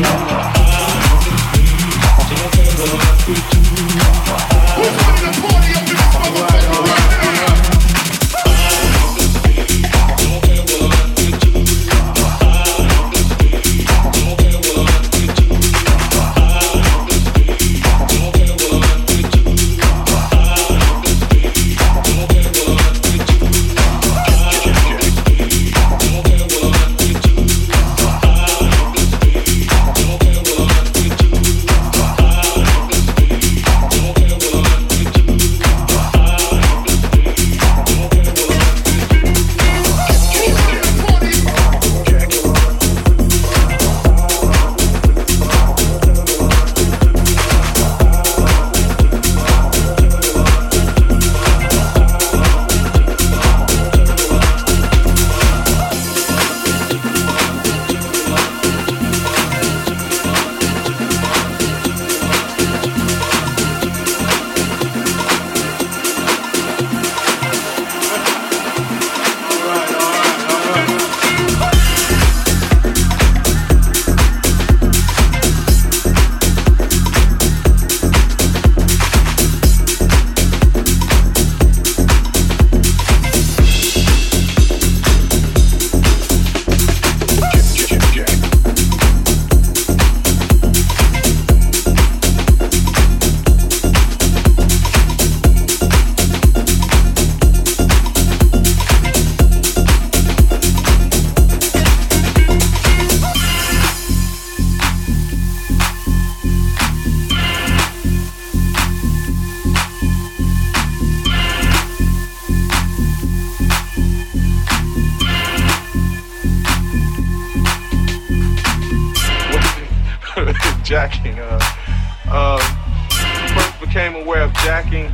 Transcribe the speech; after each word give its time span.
hate 0.00 0.61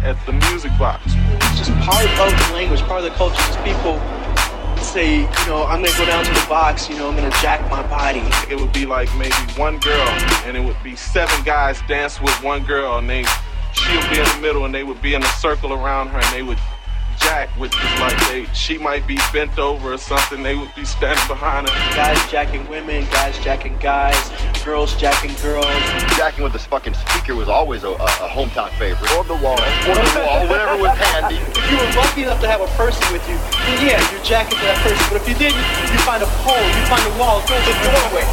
at 0.09 0.17
the 0.25 0.33
music 0.33 0.73
box. 0.79 1.05
It's 1.05 1.69
just 1.69 1.73
part 1.85 2.05
of 2.05 2.31
the 2.33 2.55
language, 2.55 2.81
part 2.83 3.05
of 3.05 3.11
the 3.11 3.17
culture. 3.17 3.37
Just 3.37 3.63
people 3.63 4.01
say, 4.83 5.21
you 5.21 5.47
know, 5.47 5.65
I'm 5.69 5.83
gonna 5.83 5.97
go 5.99 6.07
down 6.07 6.25
to 6.25 6.33
the 6.33 6.47
box, 6.49 6.89
you 6.89 6.97
know, 6.97 7.09
I'm 7.09 7.15
gonna 7.15 7.31
jack 7.43 7.61
my 7.71 7.83
body. 7.89 8.23
It 8.51 8.59
would 8.59 8.73
be 8.73 8.87
like 8.87 9.15
maybe 9.17 9.35
one 9.57 9.79
girl, 9.81 10.09
and 10.47 10.57
it 10.57 10.65
would 10.65 10.83
be 10.83 10.97
seven 10.97 11.45
guys 11.45 11.83
dance 11.87 12.23
with 12.23 12.33
one 12.43 12.65
girl, 12.65 12.97
and 12.97 13.09
they 13.09 13.25
she'll 13.75 14.09
be 14.09 14.19
in 14.19 14.25
the 14.25 14.39
middle, 14.41 14.65
and 14.65 14.75
they 14.75 14.83
would 14.83 15.03
be 15.03 15.13
in 15.15 15.23
a 15.23 15.33
circle 15.45 15.75
around 15.75 16.09
her, 16.09 16.19
and 16.19 16.33
they 16.33 16.43
would 16.43 16.59
jack 17.29 17.55
with 17.59 17.71
just 17.73 18.01
like 18.01 18.19
they 18.29 18.47
she 18.55 18.79
might 18.79 19.07
be 19.07 19.19
bent 19.35 19.59
over 19.59 19.93
or 19.93 19.99
something. 19.99 20.43
They 20.43 20.57
would 20.57 20.75
be 20.75 20.85
standing 20.85 21.29
behind 21.29 21.69
her. 21.69 21.75
Guys 21.95 22.17
jacking 22.31 22.67
women, 22.69 23.05
guys 23.13 23.39
jacking 23.41 23.77
guys, 23.79 24.17
girls 24.65 24.97
jacking 24.97 25.35
girls. 25.43 25.67
Jacking 26.17 26.43
with 26.43 26.55
this 26.55 26.65
fucking 26.65 26.95
speaker 26.95 27.35
was 27.37 27.49
always 27.49 27.85
a, 27.85 27.91
a, 27.91 28.09
a 28.25 28.29
hometown 28.33 28.71
favorite. 28.81 29.13
Or 29.13 29.25
the 29.25 29.37
wall. 29.45 29.61
Or 29.61 29.95
the 29.95 30.25
wall, 30.25 30.49
whatever 30.49 30.81
was 30.81 30.97
handy. 30.97 31.37
If 31.37 31.71
you 31.71 31.77
were 31.77 31.93
lucky 32.01 32.23
enough 32.23 32.41
to 32.41 32.49
have 32.49 32.63
a 32.63 32.71
person 32.81 33.05
with 33.13 33.29
you, 33.29 33.37
then 33.37 33.87
yeah, 33.87 34.01
you're 34.11 34.25
jacking 34.25 34.57
to 34.57 34.65
that 34.65 34.81
person. 34.81 35.05
But 35.13 35.21
if 35.21 35.29
you 35.29 35.37
didn't, 35.37 35.61
you 35.93 36.01
find 36.09 36.23
a 36.23 36.31
pole, 36.41 36.57
you 36.57 36.85
find 36.89 37.05
a 37.05 37.15
wall, 37.21 37.45
go 37.45 37.53
to 37.53 37.61
the 37.61 37.77
doorway. 37.85 38.25